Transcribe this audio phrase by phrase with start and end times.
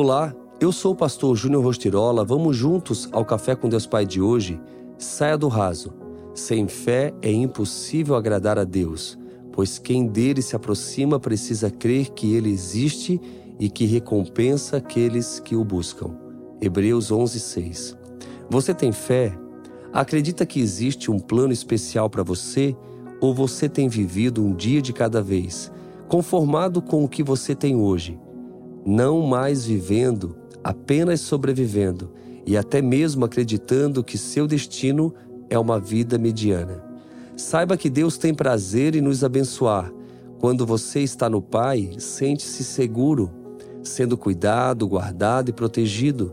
[0.00, 2.24] Olá, eu sou o pastor Júnior Rostirola.
[2.24, 4.60] Vamos juntos ao Café com Deus Pai de hoje?
[4.96, 5.92] Saia do raso.
[6.36, 9.18] Sem fé é impossível agradar a Deus,
[9.52, 13.20] pois quem dele se aproxima precisa crer que ele existe
[13.58, 16.16] e que recompensa aqueles que o buscam.
[16.60, 17.96] Hebreus 11:6.
[18.48, 19.36] Você tem fé?
[19.92, 22.76] Acredita que existe um plano especial para você
[23.20, 25.72] ou você tem vivido um dia de cada vez,
[26.06, 28.16] conformado com o que você tem hoje?
[28.84, 32.10] Não mais vivendo, apenas sobrevivendo
[32.46, 35.14] e até mesmo acreditando que seu destino
[35.50, 36.82] é uma vida mediana.
[37.36, 39.92] Saiba que Deus tem prazer em nos abençoar.
[40.40, 43.30] Quando você está no Pai, sente-se seguro,
[43.82, 46.32] sendo cuidado, guardado e protegido,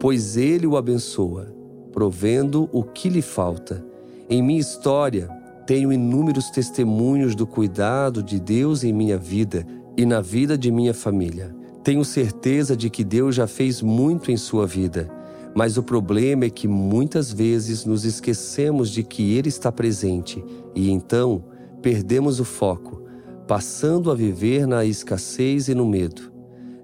[0.00, 1.54] pois Ele o abençoa,
[1.92, 3.84] provendo o que lhe falta.
[4.28, 5.28] Em minha história,
[5.66, 10.92] tenho inúmeros testemunhos do cuidado de Deus em minha vida e na vida de minha
[10.92, 11.54] família.
[11.84, 15.10] Tenho certeza de que Deus já fez muito em sua vida,
[15.54, 20.42] mas o problema é que muitas vezes nos esquecemos de que Ele está presente
[20.74, 21.44] e então
[21.82, 23.02] perdemos o foco,
[23.48, 26.32] passando a viver na escassez e no medo.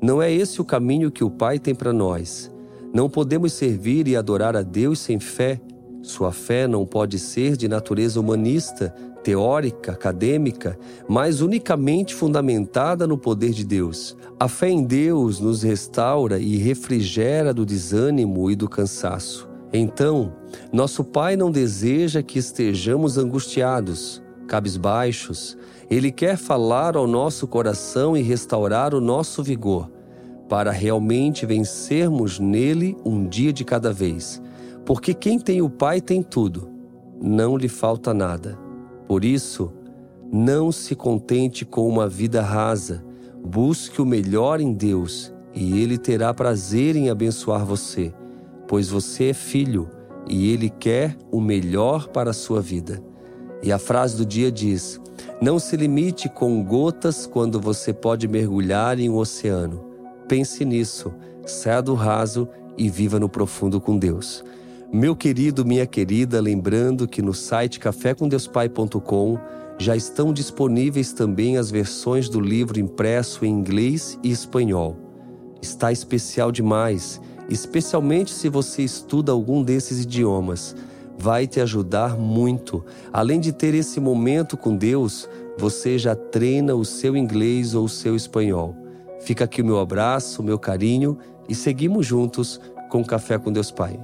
[0.00, 2.50] Não é esse o caminho que o Pai tem para nós.
[2.92, 5.60] Não podemos servir e adorar a Deus sem fé.
[6.06, 13.50] Sua fé não pode ser de natureza humanista, teórica, acadêmica, mas unicamente fundamentada no poder
[13.50, 14.16] de Deus.
[14.38, 19.48] A fé em Deus nos restaura e refrigera do desânimo e do cansaço.
[19.72, 20.32] Então,
[20.72, 25.58] nosso Pai não deseja que estejamos angustiados, cabisbaixos.
[25.90, 29.90] Ele quer falar ao nosso coração e restaurar o nosso vigor,
[30.48, 34.40] para realmente vencermos nele um dia de cada vez.
[34.86, 36.70] Porque quem tem o Pai tem tudo,
[37.20, 38.56] não lhe falta nada.
[39.08, 39.72] Por isso,
[40.32, 43.04] não se contente com uma vida rasa,
[43.44, 48.14] busque o melhor em Deus e Ele terá prazer em abençoar você,
[48.68, 49.90] pois você é filho
[50.28, 53.02] e Ele quer o melhor para a sua vida.
[53.64, 55.00] E a frase do dia diz:
[55.40, 59.84] Não se limite com gotas quando você pode mergulhar em um oceano.
[60.28, 61.12] Pense nisso,
[61.44, 64.44] saia do raso e viva no profundo com Deus.
[64.92, 69.36] Meu querido, minha querida, lembrando que no site cafécomdeuspai.com
[69.78, 74.96] já estão disponíveis também as versões do livro impresso em inglês e espanhol.
[75.60, 80.76] Está especial demais, especialmente se você estuda algum desses idiomas.
[81.18, 82.84] Vai te ajudar muito.
[83.12, 87.88] Além de ter esse momento com Deus, você já treina o seu inglês ou o
[87.88, 88.76] seu espanhol.
[89.20, 91.18] Fica aqui o meu abraço, o meu carinho
[91.48, 93.98] e seguimos juntos com Café com Deus Pai.